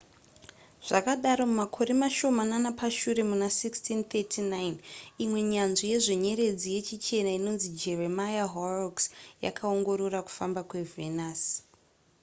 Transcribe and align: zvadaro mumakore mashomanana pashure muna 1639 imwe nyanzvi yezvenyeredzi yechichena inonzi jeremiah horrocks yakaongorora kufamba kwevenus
zvadaro 0.87 1.43
mumakore 1.51 1.93
mashomanana 2.01 2.69
pashure 2.79 3.21
muna 3.29 3.47
1639 3.49 4.71
imwe 5.23 5.39
nyanzvi 5.53 5.83
yezvenyeredzi 5.91 6.67
yechichena 6.75 7.31
inonzi 7.39 7.67
jeremiah 7.81 8.47
horrocks 8.53 9.05
yakaongorora 9.45 10.19
kufamba 10.27 10.61
kwevenus 10.69 11.41